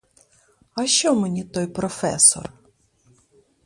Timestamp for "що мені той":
0.87-1.67